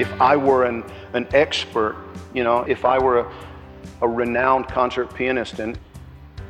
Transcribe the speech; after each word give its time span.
If 0.00 0.10
I 0.18 0.34
were 0.34 0.64
an, 0.64 0.82
an 1.12 1.28
expert, 1.34 1.94
you 2.32 2.42
know, 2.42 2.60
if 2.60 2.86
I 2.86 2.98
were 2.98 3.18
a, 3.18 3.32
a 4.00 4.08
renowned 4.08 4.66
concert 4.66 5.12
pianist 5.14 5.58
and, 5.58 5.78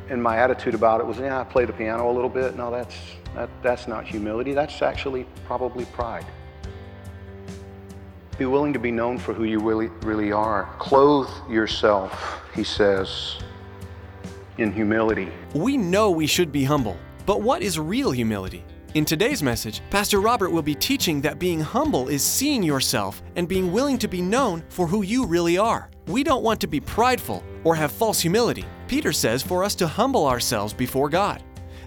and 0.09 0.23
my 0.23 0.36
attitude 0.36 0.74
about 0.74 1.00
it 1.00 1.06
was, 1.06 1.18
yeah, 1.18 1.40
I 1.40 1.45
play 1.45 1.64
the 1.64 1.73
piano 1.73 2.09
a 2.09 2.14
little 2.14 2.30
bit. 2.30 2.56
No, 2.56 2.70
that's, 2.70 2.95
that, 3.34 3.50
that's 3.60 3.88
not 3.88 4.06
humility. 4.06 4.54
That's 4.54 4.82
actually 4.82 5.26
probably 5.46 5.84
pride. 5.86 6.26
Be 8.38 8.46
willing 8.46 8.73
to 8.73 8.78
be 8.78 8.93
known 8.93 9.18
for 9.18 9.34
who 9.34 9.43
you 9.43 9.59
really, 9.59 9.88
really 10.02 10.30
are. 10.30 10.73
Clothe 10.78 11.28
yourself, 11.51 12.40
he 12.54 12.62
says, 12.62 13.38
in 14.59 14.73
humility. 14.73 15.28
We 15.54 15.76
know 15.76 16.12
we 16.12 16.28
should 16.28 16.52
be 16.52 16.62
humble, 16.62 16.96
but 17.26 17.43
what 17.43 17.62
is 17.62 17.80
real 17.80 18.12
humility? 18.12 18.65
In 18.95 19.05
today's 19.05 19.41
message, 19.41 19.83
Pastor 19.88 20.21
Robert 20.21 20.51
will 20.51 20.63
be 20.63 20.74
teaching 20.74 21.21
that 21.21 21.38
being 21.38 21.60
humble 21.60 22.09
is 22.09 22.24
seeing 22.24 22.60
yourself 22.60 23.23
and 23.37 23.46
being 23.46 23.71
willing 23.71 23.96
to 23.99 24.09
be 24.09 24.21
known 24.21 24.65
for 24.69 24.85
who 24.85 25.02
you 25.02 25.24
really 25.24 25.57
are. 25.57 25.88
We 26.09 26.24
don't 26.24 26.43
want 26.43 26.60
to 26.63 26.66
be 26.66 26.80
prideful 26.80 27.45
or 27.63 27.77
have 27.77 27.93
false 27.93 28.18
humility. 28.18 28.65
Peter 28.88 29.13
says 29.13 29.45
for 29.45 29.63
us 29.63 29.77
to 29.77 29.87
humble 29.87 30.27
ourselves 30.27 30.74
before 30.74 31.09
God, 31.09 31.41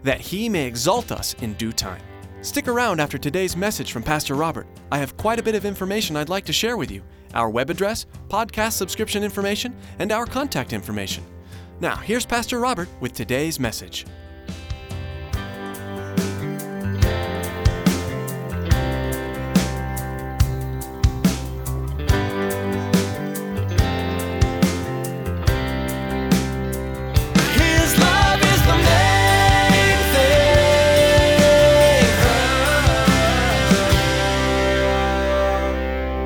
that 0.03 0.21
He 0.21 0.47
may 0.47 0.65
exalt 0.65 1.11
us 1.11 1.33
in 1.41 1.55
due 1.55 1.73
time. 1.73 2.01
Stick 2.39 2.69
around 2.69 3.01
after 3.01 3.17
today's 3.17 3.57
message 3.57 3.91
from 3.91 4.01
Pastor 4.01 4.35
Robert. 4.35 4.65
I 4.89 4.97
have 4.97 5.17
quite 5.17 5.39
a 5.39 5.43
bit 5.43 5.55
of 5.55 5.65
information 5.65 6.15
I'd 6.15 6.29
like 6.29 6.45
to 6.45 6.53
share 6.53 6.77
with 6.77 6.89
you 6.89 7.03
our 7.33 7.49
web 7.49 7.69
address, 7.69 8.05
podcast 8.29 8.73
subscription 8.73 9.25
information, 9.25 9.75
and 9.99 10.13
our 10.13 10.25
contact 10.25 10.71
information. 10.71 11.25
Now, 11.81 11.97
here's 11.97 12.25
Pastor 12.25 12.59
Robert 12.59 12.87
with 13.01 13.11
today's 13.11 13.59
message. 13.59 14.05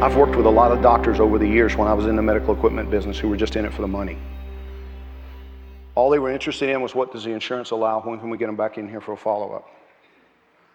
I've 0.07 0.15
worked 0.15 0.37
with 0.37 0.45
a 0.45 0.49
lot 0.49 0.71
of 0.71 0.81
doctors 0.81 1.19
over 1.19 1.37
the 1.37 1.45
years 1.45 1.75
when 1.75 1.85
I 1.85 1.93
was 1.93 2.05
in 2.05 2.15
the 2.15 2.21
medical 2.21 2.55
equipment 2.55 2.89
business 2.89 3.19
who 3.19 3.27
were 3.27 3.35
just 3.35 3.57
in 3.57 3.65
it 3.65 3.73
for 3.73 3.81
the 3.81 3.89
money. 3.89 4.17
All 5.95 6.09
they 6.09 6.17
were 6.17 6.31
interested 6.31 6.69
in 6.69 6.81
was 6.81 6.95
what 6.95 7.11
does 7.11 7.25
the 7.25 7.31
insurance 7.31 7.71
allow? 7.71 7.99
When 7.99 8.17
can 8.17 8.29
we 8.29 8.37
get 8.37 8.45
them 8.45 8.55
back 8.55 8.77
in 8.77 8.87
here 8.87 9.01
for 9.01 9.11
a 9.11 9.17
follow 9.17 9.51
up? 9.51 9.69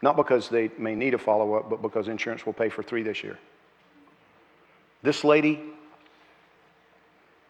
Not 0.02 0.16
because 0.16 0.50
they 0.50 0.70
may 0.76 0.94
need 0.94 1.14
a 1.14 1.18
follow 1.18 1.54
up, 1.54 1.70
but 1.70 1.80
because 1.80 2.08
insurance 2.08 2.44
will 2.44 2.52
pay 2.52 2.68
for 2.68 2.82
three 2.82 3.02
this 3.02 3.24
year. 3.24 3.38
This 5.02 5.24
lady, 5.24 5.60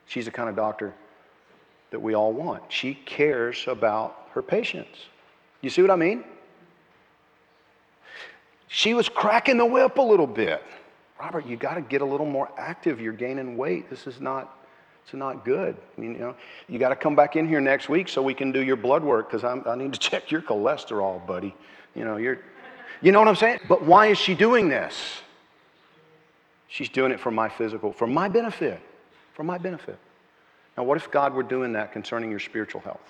she's 0.06 0.26
the 0.26 0.30
kind 0.30 0.48
of 0.48 0.54
doctor 0.54 0.94
that 1.90 1.98
we 1.98 2.14
all 2.14 2.32
want. 2.32 2.62
She 2.68 2.94
cares 2.94 3.64
about 3.66 4.28
her 4.34 4.40
patients. 4.40 5.00
You 5.62 5.70
see 5.70 5.82
what 5.82 5.90
I 5.90 5.96
mean? 5.96 6.22
She 8.68 8.94
was 8.94 9.08
cracking 9.08 9.58
the 9.58 9.66
whip 9.66 9.98
a 9.98 10.02
little 10.02 10.28
bit. 10.28 10.62
Robert, 11.22 11.46
you 11.46 11.56
got 11.56 11.74
to 11.74 11.82
get 11.82 12.00
a 12.00 12.04
little 12.04 12.26
more 12.26 12.50
active. 12.58 13.00
You're 13.00 13.12
gaining 13.12 13.56
weight. 13.56 13.88
This 13.88 14.08
is 14.08 14.20
not, 14.20 14.58
it's 15.04 15.14
not 15.14 15.44
good. 15.44 15.76
You 15.96 16.08
know, 16.08 16.34
you 16.66 16.80
got 16.80 16.88
to 16.88 16.96
come 16.96 17.14
back 17.14 17.36
in 17.36 17.46
here 17.46 17.60
next 17.60 17.88
week 17.88 18.08
so 18.08 18.20
we 18.20 18.34
can 18.34 18.50
do 18.50 18.60
your 18.60 18.74
blood 18.74 19.04
work 19.04 19.30
because 19.30 19.44
I 19.44 19.76
need 19.76 19.92
to 19.92 19.98
check 20.10 20.32
your 20.32 20.42
cholesterol, 20.42 21.24
buddy. 21.24 21.54
You 21.94 22.04
know, 22.04 22.16
you're, 22.16 22.40
you 23.02 23.12
know 23.12 23.20
what 23.20 23.28
I'm 23.28 23.36
saying? 23.36 23.60
But 23.68 23.84
why 23.84 24.06
is 24.06 24.18
she 24.18 24.34
doing 24.34 24.68
this? 24.68 25.20
She's 26.66 26.88
doing 26.88 27.12
it 27.12 27.20
for 27.20 27.30
my 27.30 27.48
physical, 27.48 27.92
for 27.92 28.08
my 28.08 28.28
benefit, 28.28 28.80
for 29.34 29.44
my 29.44 29.58
benefit. 29.58 29.98
Now, 30.76 30.82
what 30.82 30.96
if 30.96 31.08
God 31.08 31.34
were 31.34 31.44
doing 31.44 31.74
that 31.74 31.92
concerning 31.92 32.30
your 32.30 32.40
spiritual 32.40 32.80
health? 32.80 33.08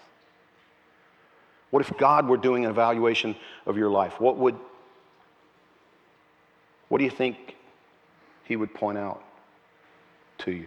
What 1.70 1.80
if 1.80 1.96
God 1.96 2.28
were 2.28 2.36
doing 2.36 2.66
an 2.66 2.70
evaluation 2.70 3.36
of 3.64 3.78
your 3.78 3.88
life? 3.88 4.20
What 4.20 4.36
would, 4.36 4.56
what 6.90 6.98
do 6.98 7.04
you 7.04 7.10
think 7.10 7.56
He 8.52 8.56
would 8.56 8.74
point 8.74 8.98
out 8.98 9.22
to 10.40 10.52
you? 10.52 10.66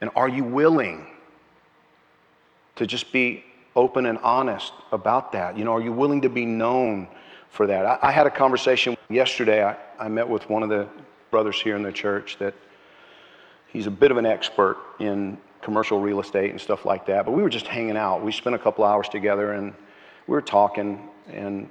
And 0.00 0.08
are 0.16 0.26
you 0.26 0.42
willing 0.42 1.06
to 2.76 2.86
just 2.86 3.12
be 3.12 3.44
open 3.74 4.06
and 4.06 4.16
honest 4.20 4.72
about 4.90 5.32
that? 5.32 5.58
You 5.58 5.66
know, 5.66 5.74
are 5.74 5.82
you 5.82 5.92
willing 5.92 6.22
to 6.22 6.30
be 6.30 6.46
known 6.46 7.08
for 7.50 7.66
that? 7.66 7.84
I, 7.84 7.98
I 8.04 8.10
had 8.10 8.26
a 8.26 8.30
conversation 8.30 8.96
yesterday. 9.10 9.64
I, 9.64 9.76
I 9.98 10.08
met 10.08 10.26
with 10.26 10.48
one 10.48 10.62
of 10.62 10.70
the 10.70 10.88
brothers 11.30 11.60
here 11.60 11.76
in 11.76 11.82
the 11.82 11.92
church 11.92 12.38
that 12.38 12.54
he's 13.66 13.86
a 13.86 13.90
bit 13.90 14.10
of 14.10 14.16
an 14.16 14.24
expert 14.24 14.78
in 14.98 15.36
commercial 15.60 16.00
real 16.00 16.20
estate 16.20 16.52
and 16.52 16.58
stuff 16.58 16.86
like 16.86 17.04
that. 17.04 17.26
But 17.26 17.32
we 17.32 17.42
were 17.42 17.50
just 17.50 17.66
hanging 17.66 17.98
out. 17.98 18.24
We 18.24 18.32
spent 18.32 18.56
a 18.56 18.58
couple 18.58 18.82
hours 18.82 19.10
together 19.10 19.52
and 19.52 19.74
we 20.26 20.32
were 20.32 20.40
talking 20.40 21.06
and 21.28 21.68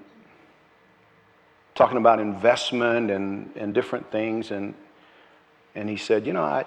talking 1.75 1.97
about 1.97 2.19
investment 2.19 3.11
and, 3.11 3.51
and 3.55 3.73
different 3.73 4.09
things. 4.11 4.51
And, 4.51 4.73
and 5.75 5.89
he 5.89 5.97
said, 5.97 6.25
You 6.25 6.33
know, 6.33 6.41
I, 6.41 6.65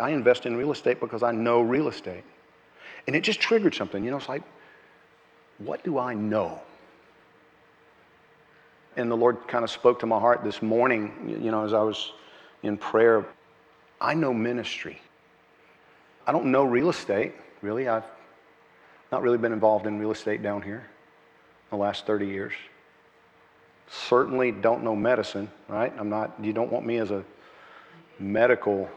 I 0.00 0.10
invest 0.10 0.46
in 0.46 0.56
real 0.56 0.72
estate 0.72 1.00
because 1.00 1.22
I 1.22 1.30
know 1.30 1.60
real 1.60 1.88
estate. 1.88 2.24
And 3.06 3.14
it 3.14 3.20
just 3.20 3.40
triggered 3.40 3.74
something. 3.74 4.04
You 4.04 4.10
know, 4.10 4.16
it's 4.16 4.28
like, 4.28 4.42
what 5.58 5.84
do 5.84 5.98
I 5.98 6.14
know? 6.14 6.60
And 8.96 9.10
the 9.10 9.16
Lord 9.16 9.46
kind 9.46 9.64
of 9.64 9.70
spoke 9.70 10.00
to 10.00 10.06
my 10.06 10.18
heart 10.18 10.42
this 10.42 10.60
morning, 10.60 11.38
you 11.42 11.50
know, 11.50 11.64
as 11.64 11.72
I 11.72 11.82
was 11.82 12.12
in 12.62 12.76
prayer. 12.76 13.24
I 14.00 14.14
know 14.14 14.32
ministry. 14.34 15.00
I 16.26 16.32
don't 16.32 16.46
know 16.46 16.64
real 16.64 16.90
estate, 16.90 17.34
really. 17.62 17.88
I've 17.88 18.04
not 19.10 19.22
really 19.22 19.38
been 19.38 19.52
involved 19.52 19.86
in 19.86 19.98
real 19.98 20.10
estate 20.10 20.42
down 20.42 20.62
here 20.62 20.86
the 21.70 21.76
last 21.76 22.06
30 22.06 22.26
years. 22.26 22.52
Certainly 23.90 24.52
don't 24.52 24.82
know 24.84 24.94
medicine, 24.94 25.50
right? 25.68 25.92
I'm 25.98 26.10
not, 26.10 26.34
you 26.42 26.52
don't 26.52 26.70
want 26.70 26.84
me 26.84 26.98
as 26.98 27.10
a 27.10 27.24
medical, 28.18 28.88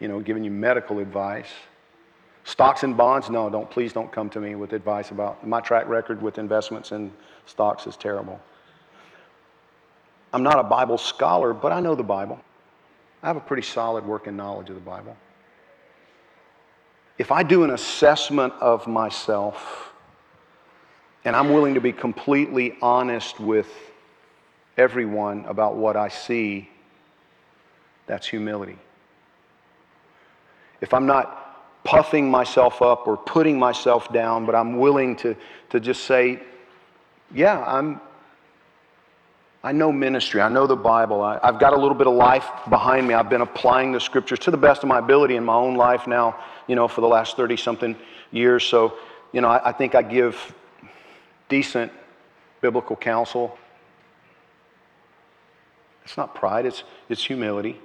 you 0.00 0.08
know, 0.08 0.20
giving 0.20 0.42
you 0.42 0.50
medical 0.50 0.98
advice. 0.98 1.48
Stocks 2.44 2.82
and 2.82 2.96
bonds, 2.96 3.30
no, 3.30 3.48
don't, 3.48 3.70
please 3.70 3.92
don't 3.92 4.10
come 4.10 4.28
to 4.30 4.40
me 4.40 4.54
with 4.54 4.72
advice 4.72 5.10
about 5.10 5.46
my 5.46 5.60
track 5.60 5.88
record 5.88 6.20
with 6.20 6.38
investments 6.38 6.92
in 6.92 7.12
stocks 7.46 7.86
is 7.86 7.96
terrible. 7.96 8.40
I'm 10.32 10.42
not 10.42 10.58
a 10.58 10.64
Bible 10.64 10.98
scholar, 10.98 11.54
but 11.54 11.70
I 11.70 11.80
know 11.80 11.94
the 11.94 12.02
Bible. 12.02 12.40
I 13.22 13.28
have 13.28 13.36
a 13.36 13.40
pretty 13.40 13.62
solid 13.62 14.04
working 14.04 14.36
knowledge 14.36 14.68
of 14.68 14.74
the 14.74 14.80
Bible. 14.80 15.16
If 17.16 17.30
I 17.30 17.44
do 17.44 17.62
an 17.62 17.70
assessment 17.70 18.52
of 18.60 18.88
myself 18.88 19.93
and 21.24 21.34
I'm 21.34 21.52
willing 21.52 21.74
to 21.74 21.80
be 21.80 21.92
completely 21.92 22.76
honest 22.82 23.40
with 23.40 23.68
everyone 24.76 25.44
about 25.46 25.76
what 25.76 25.96
I 25.96 26.08
see, 26.08 26.68
that's 28.06 28.26
humility. 28.26 28.76
If 30.80 30.92
I'm 30.92 31.06
not 31.06 31.82
puffing 31.84 32.30
myself 32.30 32.82
up 32.82 33.06
or 33.06 33.16
putting 33.16 33.58
myself 33.58 34.12
down, 34.12 34.46
but 34.46 34.54
I'm 34.54 34.78
willing 34.78 35.16
to, 35.16 35.36
to 35.70 35.80
just 35.80 36.04
say, 36.04 36.40
yeah, 37.32 37.62
I'm, 37.66 38.00
I 39.62 39.72
know 39.72 39.90
ministry. 39.92 40.42
I 40.42 40.48
know 40.48 40.66
the 40.66 40.76
Bible. 40.76 41.22
I, 41.22 41.38
I've 41.42 41.58
got 41.58 41.72
a 41.72 41.76
little 41.76 41.94
bit 41.94 42.06
of 42.06 42.14
life 42.14 42.46
behind 42.68 43.08
me. 43.08 43.14
I've 43.14 43.30
been 43.30 43.40
applying 43.40 43.92
the 43.92 44.00
scriptures 44.00 44.38
to 44.40 44.50
the 44.50 44.56
best 44.58 44.82
of 44.82 44.88
my 44.88 44.98
ability 44.98 45.36
in 45.36 45.44
my 45.44 45.54
own 45.54 45.74
life 45.74 46.06
now, 46.06 46.38
you 46.66 46.74
know, 46.74 46.86
for 46.86 47.00
the 47.00 47.08
last 47.08 47.36
30 47.36 47.56
something 47.56 47.96
years. 48.30 48.64
So, 48.64 48.98
you 49.32 49.40
know, 49.40 49.48
I, 49.48 49.70
I 49.70 49.72
think 49.72 49.94
I 49.94 50.02
give 50.02 50.54
decent 51.48 51.92
biblical 52.60 52.96
counsel. 52.96 53.56
It's 56.04 56.16
not 56.16 56.34
pride, 56.34 56.66
it's, 56.66 56.84
it's 57.08 57.24
humility 57.24 57.80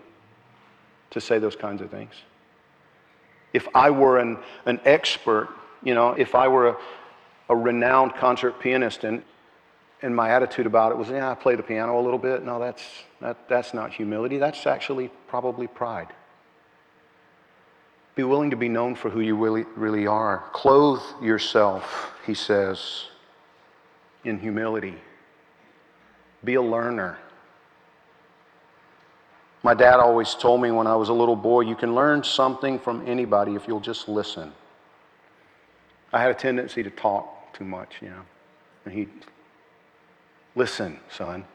to 1.11 1.21
say 1.21 1.39
those 1.39 1.55
kinds 1.55 1.81
of 1.81 1.89
things. 1.89 2.13
If 3.53 3.67
I 3.73 3.89
were 3.89 4.19
an, 4.19 4.37
an 4.65 4.79
expert, 4.85 5.49
you 5.83 5.93
know, 5.93 6.11
if 6.11 6.35
I 6.35 6.47
were 6.47 6.69
a, 6.69 6.77
a 7.49 7.55
renowned 7.55 8.15
concert 8.15 8.59
pianist 8.59 9.03
and, 9.03 9.23
and 10.01 10.15
my 10.15 10.29
attitude 10.29 10.65
about 10.65 10.91
it 10.91 10.97
was, 10.97 11.09
yeah, 11.09 11.31
I 11.31 11.35
play 11.35 11.55
the 11.55 11.63
piano 11.63 11.99
a 11.99 12.03
little 12.03 12.19
bit, 12.19 12.45
no, 12.45 12.59
that's, 12.59 12.83
that, 13.21 13.49
that's 13.49 13.73
not 13.73 13.93
humility. 13.93 14.37
That's 14.37 14.67
actually 14.67 15.09
probably 15.27 15.67
pride. 15.67 16.07
Be 18.15 18.23
willing 18.23 18.49
to 18.51 18.57
be 18.57 18.69
known 18.69 18.95
for 18.95 19.09
who 19.09 19.21
you 19.21 19.35
really, 19.35 19.65
really 19.75 20.05
are. 20.05 20.43
Clothe 20.51 21.01
yourself, 21.21 22.13
he 22.25 22.33
says, 22.33 23.05
in 24.23 24.39
humility. 24.39 24.95
Be 26.43 26.55
a 26.55 26.61
learner. 26.61 27.17
My 29.63 29.73
dad 29.73 29.99
always 29.99 30.35
told 30.35 30.61
me 30.61 30.71
when 30.71 30.87
I 30.87 30.95
was 30.95 31.09
a 31.09 31.13
little 31.13 31.35
boy, 31.35 31.61
you 31.61 31.75
can 31.75 31.93
learn 31.93 32.23
something 32.23 32.79
from 32.79 33.05
anybody 33.07 33.55
if 33.55 33.67
you'll 33.67 33.81
just 33.81 34.07
listen. 34.07 34.53
I 36.13 36.21
had 36.21 36.31
a 36.31 36.33
tendency 36.33 36.81
to 36.81 36.89
talk 36.89 37.53
too 37.53 37.65
much, 37.65 37.95
you 38.01 38.09
know. 38.09 38.21
And 38.85 38.93
he, 38.93 39.07
listen, 40.55 40.99
son. 41.09 41.45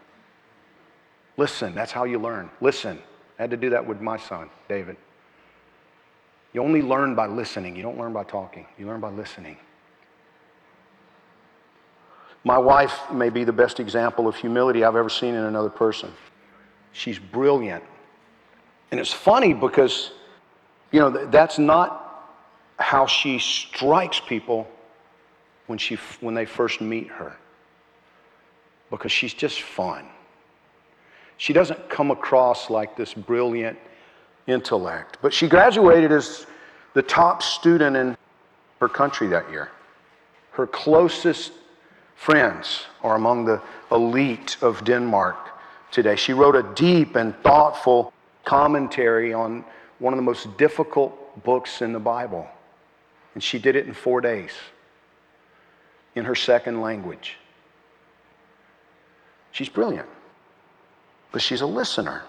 Listen, 1.36 1.74
that's 1.74 1.92
how 1.92 2.04
you 2.04 2.18
learn. 2.18 2.50
Listen. 2.60 2.98
I 3.38 3.42
had 3.42 3.50
to 3.50 3.56
do 3.56 3.70
that 3.70 3.84
with 3.84 4.00
my 4.00 4.16
son, 4.16 4.48
David. 4.68 4.96
You 6.52 6.62
only 6.62 6.82
learn 6.82 7.16
by 7.16 7.26
listening. 7.26 7.74
You 7.74 7.82
don't 7.82 7.98
learn 7.98 8.12
by 8.12 8.22
talking. 8.22 8.66
You 8.78 8.86
learn 8.86 9.00
by 9.00 9.10
listening. 9.10 9.56
My 12.44 12.58
wife 12.58 13.10
may 13.10 13.30
be 13.30 13.44
the 13.44 13.52
best 13.52 13.80
example 13.80 14.28
of 14.28 14.36
humility 14.36 14.84
I've 14.84 14.96
ever 14.96 15.08
seen 15.08 15.34
in 15.34 15.44
another 15.44 15.70
person. 15.70 16.12
She's 16.92 17.18
brilliant. 17.18 17.82
And 18.90 19.00
it's 19.00 19.12
funny 19.12 19.54
because, 19.54 20.12
you 20.92 21.00
know, 21.00 21.10
that's 21.26 21.58
not 21.58 22.34
how 22.78 23.06
she 23.06 23.38
strikes 23.38 24.20
people 24.20 24.68
when, 25.66 25.78
she, 25.78 25.96
when 26.20 26.34
they 26.34 26.44
first 26.44 26.82
meet 26.82 27.08
her. 27.08 27.34
Because 28.90 29.10
she's 29.10 29.32
just 29.32 29.62
fun. 29.62 30.06
She 31.38 31.52
doesn't 31.52 31.88
come 31.88 32.10
across 32.10 32.68
like 32.68 32.96
this 32.96 33.14
brilliant 33.14 33.78
intellect. 34.46 35.18
But 35.22 35.32
she 35.32 35.48
graduated 35.48 36.12
as 36.12 36.46
the 36.92 37.02
top 37.02 37.42
student 37.42 37.96
in 37.96 38.16
her 38.80 38.88
country 38.88 39.26
that 39.28 39.50
year. 39.50 39.70
Her 40.52 40.66
closest 40.66 41.52
friends 42.14 42.84
are 43.02 43.16
among 43.16 43.44
the 43.44 43.60
elite 43.90 44.56
of 44.60 44.84
Denmark 44.84 45.36
today. 45.90 46.16
She 46.16 46.32
wrote 46.32 46.56
a 46.56 46.62
deep 46.74 47.16
and 47.16 47.36
thoughtful 47.42 48.12
commentary 48.44 49.32
on 49.32 49.64
one 49.98 50.12
of 50.12 50.16
the 50.18 50.22
most 50.22 50.56
difficult 50.56 51.42
books 51.44 51.82
in 51.82 51.92
the 51.92 52.00
Bible. 52.00 52.46
And 53.34 53.42
she 53.42 53.58
did 53.58 53.76
it 53.76 53.86
in 53.86 53.94
four 53.94 54.20
days 54.20 54.52
in 56.14 56.24
her 56.24 56.34
second 56.34 56.80
language. 56.80 57.36
She's 59.52 59.68
brilliant, 59.68 60.08
but 61.32 61.42
she's 61.42 61.60
a 61.60 61.66
listener. 61.66 62.22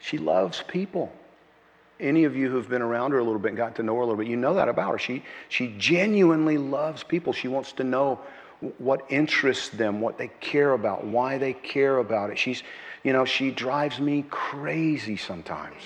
She 0.00 0.18
loves 0.18 0.62
people. 0.66 1.12
Any 2.00 2.24
of 2.24 2.34
you 2.34 2.50
who've 2.50 2.68
been 2.68 2.82
around 2.82 3.12
her 3.12 3.18
a 3.18 3.24
little 3.24 3.38
bit 3.38 3.48
and 3.48 3.56
got 3.56 3.76
to 3.76 3.82
know 3.82 3.94
her 3.96 4.00
a 4.00 4.04
little 4.04 4.16
bit, 4.16 4.26
you 4.26 4.36
know 4.36 4.54
that 4.54 4.68
about 4.68 4.92
her. 4.92 4.98
She, 4.98 5.22
she 5.48 5.74
genuinely 5.78 6.58
loves 6.58 7.04
people. 7.04 7.32
She 7.32 7.48
wants 7.48 7.72
to 7.72 7.84
know 7.84 8.20
what 8.78 9.04
interests 9.08 9.68
them, 9.68 10.00
what 10.00 10.18
they 10.18 10.28
care 10.40 10.72
about, 10.72 11.04
why 11.04 11.38
they 11.38 11.52
care 11.52 11.98
about 11.98 12.30
it. 12.30 12.38
She's, 12.38 12.62
you 13.04 13.12
know, 13.12 13.24
she 13.24 13.50
drives 13.50 13.98
me 13.98 14.24
crazy 14.30 15.16
sometimes 15.16 15.82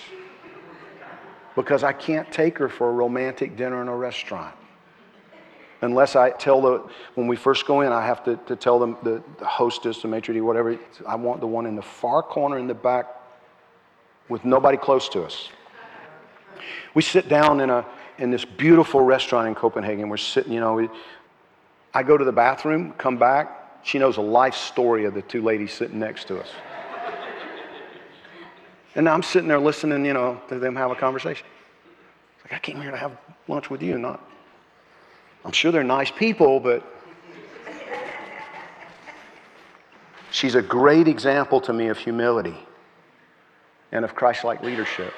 because 1.55 1.85
I 1.85 1.93
can't 1.93 2.31
take 2.33 2.59
her 2.59 2.69
for 2.69 2.89
a 2.89 2.93
romantic 2.93 3.57
dinner 3.57 3.81
in 3.83 3.89
a 3.89 3.97
restaurant. 3.97 4.55
Unless 5.83 6.17
I 6.17 6.31
tell 6.31 6.63
the, 6.63 6.89
when 7.15 7.27
we 7.27 7.37
first 7.37 7.67
go 7.67 7.83
in, 7.83 7.93
I 7.93 8.05
have 8.05 8.25
to, 8.25 8.37
to 8.47 8.57
tell 8.57 8.79
them, 8.79 8.97
the, 9.03 9.23
the 9.39 9.45
hostess, 9.45 10.01
the 10.01 10.09
maitre 10.09 10.35
d', 10.35 10.41
whatever, 10.41 10.79
I 11.07 11.15
want 11.15 11.41
the 11.41 11.47
one 11.47 11.67
in 11.67 11.77
the 11.77 11.83
far 11.83 12.23
corner 12.23 12.59
in 12.59 12.67
the 12.67 12.75
back 12.75 13.07
with 14.29 14.45
nobody 14.45 14.79
close 14.79 15.09
to 15.11 15.23
us. 15.25 15.51
We 16.95 17.03
sit 17.03 17.29
down 17.29 17.61
in, 17.61 17.71
a, 17.71 17.85
in 18.19 18.31
this 18.31 18.45
beautiful 18.45 19.01
restaurant 19.01 19.49
in 19.49 19.55
Copenhagen. 19.55 20.09
We're 20.09 20.17
sitting, 20.17 20.53
you 20.53 20.61
know, 20.61 20.89
I 21.93 22.03
go 22.03 22.17
to 22.17 22.25
the 22.25 22.33
bathroom, 22.33 22.93
come 22.99 23.17
back. 23.17 23.81
She 23.83 23.99
knows 23.99 24.17
a 24.17 24.23
life 24.23 24.55
story 24.55 25.05
of 25.05 25.15
the 25.15 25.23
two 25.23 25.43
ladies 25.43 25.73
sitting 25.73 25.99
next 25.99 26.27
to 26.29 26.41
us. 26.41 26.49
and 28.95 29.09
I'm 29.09 29.23
sitting 29.23 29.49
there 29.49 29.61
listening, 29.61 30.05
you 30.05 30.15
know, 30.15 30.41
to 30.49 30.59
them 30.59 30.75
have 30.77 30.91
a 30.91 30.97
conversation. 30.97 31.47
It's 32.37 32.45
like, 32.45 32.55
I 32.55 32.59
came 32.59 32.81
here 32.81 32.91
to 32.91 32.97
have 32.97 33.17
lunch 33.47 33.71
with 33.71 33.83
you, 33.83 33.99
not. 33.99 34.29
I'm 35.45 35.53
sure 35.53 35.71
they're 35.71 35.85
nice 35.85 36.11
people, 36.11 36.59
but 36.59 36.83
she's 40.31 40.55
a 40.55 40.63
great 40.63 41.07
example 41.07 41.61
to 41.63 41.73
me 41.73 41.89
of 41.89 41.99
humility 41.99 42.57
and 43.93 44.05
of 44.05 44.15
Christ 44.15 44.45
like 44.45 44.63
leadership 44.63 45.13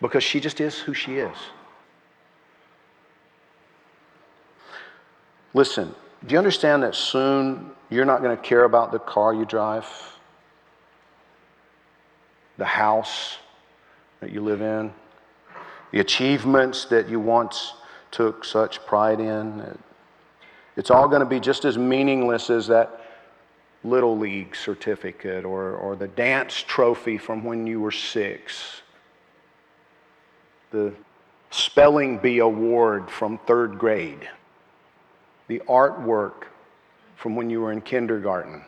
because 0.00 0.24
she 0.24 0.40
just 0.40 0.60
is 0.60 0.78
who 0.78 0.94
she 0.94 1.16
is. 1.16 1.36
Listen, 5.52 5.94
do 6.26 6.32
you 6.32 6.38
understand 6.38 6.82
that 6.82 6.94
soon 6.94 7.70
you're 7.90 8.04
not 8.04 8.22
going 8.22 8.36
to 8.36 8.42
care 8.42 8.64
about 8.64 8.92
the 8.92 8.98
car 8.98 9.34
you 9.34 9.44
drive, 9.44 9.86
the 12.56 12.64
house 12.64 13.38
that 14.20 14.30
you 14.30 14.42
live 14.42 14.60
in, 14.60 14.92
the 15.92 16.00
achievements 16.00 16.84
that 16.86 17.08
you 17.08 17.18
once 17.18 17.72
took 18.10 18.44
such 18.44 18.84
pride 18.86 19.18
in? 19.18 19.78
It's 20.76 20.90
all 20.90 21.08
going 21.08 21.20
to 21.20 21.26
be 21.26 21.40
just 21.40 21.64
as 21.64 21.76
meaningless 21.76 22.48
as 22.48 22.68
that 22.68 22.96
little 23.82 24.16
league 24.16 24.54
certificate 24.54 25.44
or, 25.44 25.72
or 25.72 25.96
the 25.96 26.08
dance 26.08 26.54
trophy 26.54 27.18
from 27.18 27.42
when 27.44 27.66
you 27.66 27.80
were 27.80 27.90
six 27.90 28.82
the 30.70 30.92
spelling 31.50 32.18
bee 32.18 32.38
award 32.38 33.10
from 33.10 33.38
third 33.38 33.78
grade, 33.78 34.28
the 35.48 35.60
artwork 35.68 36.44
from 37.16 37.36
when 37.36 37.50
you 37.50 37.60
were 37.60 37.72
in 37.72 37.80
kindergarten. 37.80 38.62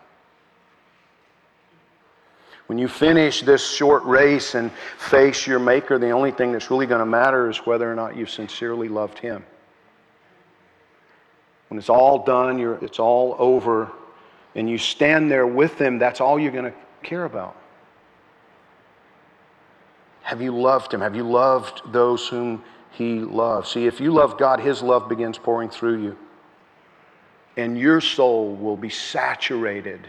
When 2.66 2.78
you 2.78 2.88
finish 2.88 3.42
this 3.42 3.68
short 3.68 4.04
race 4.04 4.54
and 4.54 4.70
face 4.98 5.46
your 5.46 5.58
Maker, 5.58 5.98
the 5.98 6.10
only 6.10 6.30
thing 6.30 6.52
that's 6.52 6.70
really 6.70 6.86
going 6.86 7.00
to 7.00 7.06
matter 7.06 7.50
is 7.50 7.58
whether 7.58 7.90
or 7.90 7.94
not 7.94 8.16
you 8.16 8.26
sincerely 8.26 8.88
loved 8.88 9.18
Him. 9.18 9.44
When 11.68 11.78
it's 11.78 11.88
all 11.88 12.24
done, 12.24 12.60
it's 12.82 12.98
all 12.98 13.36
over, 13.38 13.90
and 14.54 14.68
you 14.68 14.78
stand 14.78 15.30
there 15.30 15.46
with 15.46 15.80
Him, 15.80 15.98
that's 15.98 16.20
all 16.20 16.38
you're 16.38 16.52
going 16.52 16.70
to 16.70 16.74
care 17.02 17.24
about. 17.24 17.56
Have 20.22 20.40
you 20.40 20.56
loved 20.56 20.94
him? 20.94 21.00
Have 21.00 21.16
you 21.16 21.28
loved 21.28 21.82
those 21.92 22.28
whom 22.28 22.62
he 22.92 23.20
loves? 23.20 23.70
See, 23.70 23.86
if 23.86 24.00
you 24.00 24.12
love 24.12 24.38
God, 24.38 24.60
his 24.60 24.82
love 24.82 25.08
begins 25.08 25.38
pouring 25.38 25.70
through 25.70 26.02
you. 26.02 26.16
And 27.56 27.78
your 27.78 28.00
soul 28.00 28.54
will 28.54 28.76
be 28.76 28.88
saturated 28.88 30.08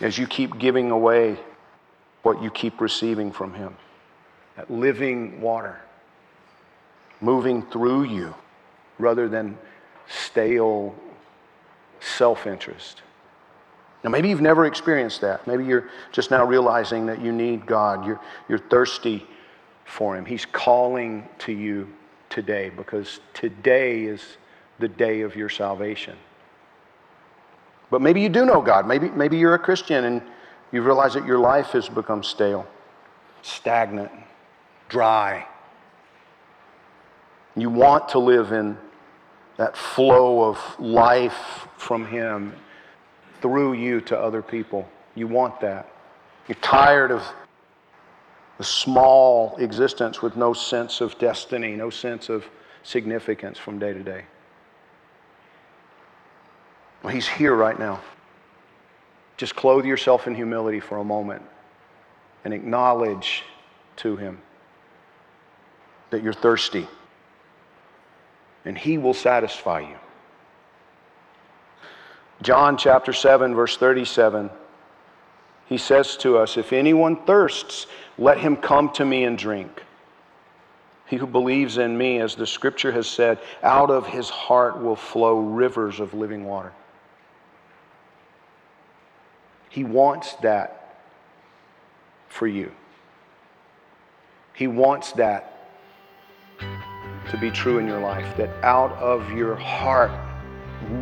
as 0.00 0.18
you 0.18 0.26
keep 0.26 0.58
giving 0.58 0.90
away 0.90 1.38
what 2.22 2.42
you 2.42 2.50
keep 2.50 2.80
receiving 2.80 3.32
from 3.32 3.54
him. 3.54 3.76
That 4.56 4.70
living 4.70 5.40
water 5.40 5.80
moving 7.20 7.62
through 7.62 8.04
you 8.04 8.34
rather 8.98 9.28
than 9.28 9.56
stale 10.08 10.94
self 12.00 12.46
interest. 12.46 13.02
Now, 14.06 14.12
maybe 14.12 14.28
you've 14.28 14.40
never 14.40 14.66
experienced 14.66 15.20
that. 15.22 15.44
Maybe 15.48 15.64
you're 15.64 15.88
just 16.12 16.30
now 16.30 16.44
realizing 16.44 17.06
that 17.06 17.20
you 17.20 17.32
need 17.32 17.66
God. 17.66 18.06
You're, 18.06 18.20
you're 18.48 18.60
thirsty 18.60 19.26
for 19.84 20.16
Him. 20.16 20.24
He's 20.24 20.46
calling 20.46 21.28
to 21.38 21.50
you 21.50 21.92
today 22.28 22.70
because 22.70 23.18
today 23.34 24.04
is 24.04 24.36
the 24.78 24.86
day 24.86 25.22
of 25.22 25.34
your 25.34 25.48
salvation. 25.48 26.14
But 27.90 28.00
maybe 28.00 28.20
you 28.20 28.28
do 28.28 28.46
know 28.46 28.62
God. 28.62 28.86
Maybe, 28.86 29.10
maybe 29.10 29.38
you're 29.38 29.54
a 29.54 29.58
Christian 29.58 30.04
and 30.04 30.22
you 30.70 30.82
realize 30.82 31.14
that 31.14 31.26
your 31.26 31.40
life 31.40 31.70
has 31.70 31.88
become 31.88 32.22
stale, 32.22 32.64
stagnant, 33.42 34.12
dry. 34.88 35.44
You 37.56 37.70
want 37.70 38.08
to 38.10 38.20
live 38.20 38.52
in 38.52 38.78
that 39.56 39.76
flow 39.76 40.44
of 40.44 40.60
life 40.78 41.66
from 41.76 42.06
Him 42.06 42.52
through 43.40 43.74
you 43.74 44.00
to 44.02 44.18
other 44.18 44.42
people. 44.42 44.88
You 45.14 45.26
want 45.26 45.60
that. 45.60 45.88
You're 46.48 46.56
tired 46.56 47.10
of 47.10 47.22
the 48.58 48.64
small 48.64 49.56
existence 49.56 50.22
with 50.22 50.36
no 50.36 50.52
sense 50.52 51.00
of 51.00 51.18
destiny, 51.18 51.76
no 51.76 51.90
sense 51.90 52.28
of 52.28 52.44
significance 52.82 53.58
from 53.58 53.78
day 53.78 53.92
to 53.92 54.02
day. 54.02 54.24
Well, 57.02 57.12
he's 57.12 57.28
here 57.28 57.54
right 57.54 57.78
now. 57.78 58.00
just 59.36 59.54
clothe 59.54 59.84
yourself 59.84 60.26
in 60.26 60.34
humility 60.34 60.80
for 60.80 60.98
a 60.98 61.04
moment 61.04 61.42
and 62.44 62.54
acknowledge 62.54 63.42
to 63.96 64.16
Him 64.16 64.38
that 66.10 66.22
you're 66.22 66.32
thirsty, 66.32 66.86
and 68.64 68.78
He 68.78 68.98
will 68.98 69.14
satisfy 69.14 69.80
you. 69.80 69.96
John 72.46 72.76
chapter 72.76 73.12
7, 73.12 73.56
verse 73.56 73.76
37, 73.76 74.50
he 75.68 75.78
says 75.78 76.16
to 76.18 76.38
us, 76.38 76.56
If 76.56 76.72
anyone 76.72 77.16
thirsts, 77.24 77.88
let 78.18 78.38
him 78.38 78.56
come 78.56 78.88
to 78.90 79.04
me 79.04 79.24
and 79.24 79.36
drink. 79.36 79.82
He 81.06 81.16
who 81.16 81.26
believes 81.26 81.76
in 81.76 81.98
me, 81.98 82.20
as 82.20 82.36
the 82.36 82.46
scripture 82.46 82.92
has 82.92 83.08
said, 83.08 83.40
out 83.64 83.90
of 83.90 84.06
his 84.06 84.30
heart 84.30 84.80
will 84.80 84.94
flow 84.94 85.40
rivers 85.40 85.98
of 85.98 86.14
living 86.14 86.44
water. 86.44 86.72
He 89.68 89.82
wants 89.82 90.34
that 90.34 91.00
for 92.28 92.46
you. 92.46 92.70
He 94.54 94.68
wants 94.68 95.10
that 95.14 95.68
to 96.60 97.38
be 97.40 97.50
true 97.50 97.78
in 97.78 97.88
your 97.88 98.00
life, 98.00 98.36
that 98.36 98.50
out 98.62 98.92
of 98.98 99.32
your 99.32 99.56
heart, 99.56 100.12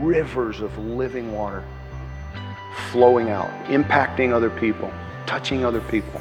rivers 0.01 0.61
of 0.61 0.77
living 0.79 1.33
water 1.33 1.65
flowing 2.91 3.31
out, 3.31 3.51
impacting 3.67 4.33
other 4.33 4.51
people, 4.51 4.93
touching 5.27 5.65
other 5.65 5.81
people. 5.83 6.21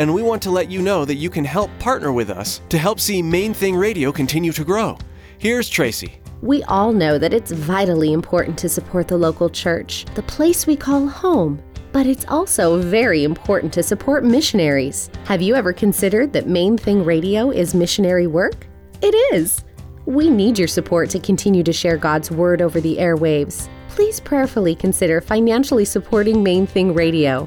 and 0.00 0.12
we 0.12 0.22
want 0.22 0.40
to 0.42 0.50
let 0.50 0.70
you 0.70 0.80
know 0.80 1.04
that 1.04 1.16
you 1.16 1.28
can 1.28 1.44
help 1.44 1.70
partner 1.78 2.10
with 2.10 2.30
us 2.30 2.62
to 2.70 2.78
help 2.78 2.98
see 2.98 3.20
Main 3.20 3.52
Thing 3.52 3.76
Radio 3.76 4.10
continue 4.10 4.50
to 4.50 4.64
grow. 4.64 4.96
Here's 5.36 5.68
Tracy. 5.68 6.18
We 6.40 6.62
all 6.64 6.94
know 6.94 7.18
that 7.18 7.34
it's 7.34 7.50
vitally 7.50 8.14
important 8.14 8.56
to 8.60 8.68
support 8.70 9.08
the 9.08 9.18
local 9.18 9.50
church, 9.50 10.06
the 10.14 10.22
place 10.22 10.66
we 10.66 10.74
call 10.74 11.06
home. 11.06 11.62
But 11.92 12.06
it's 12.06 12.24
also 12.28 12.80
very 12.80 13.24
important 13.24 13.74
to 13.74 13.82
support 13.82 14.24
missionaries. 14.24 15.10
Have 15.26 15.42
you 15.42 15.54
ever 15.54 15.72
considered 15.74 16.32
that 16.32 16.48
Main 16.48 16.78
Thing 16.78 17.04
Radio 17.04 17.50
is 17.50 17.74
missionary 17.74 18.26
work? 18.26 18.66
It 19.02 19.14
is. 19.34 19.64
We 20.06 20.30
need 20.30 20.58
your 20.58 20.68
support 20.68 21.10
to 21.10 21.18
continue 21.18 21.62
to 21.62 21.74
share 21.74 21.98
God's 21.98 22.30
Word 22.30 22.62
over 22.62 22.80
the 22.80 22.96
airwaves. 22.96 23.68
Please 23.90 24.18
prayerfully 24.18 24.76
consider 24.76 25.20
financially 25.20 25.84
supporting 25.84 26.42
Main 26.42 26.66
Thing 26.66 26.94
Radio. 26.94 27.46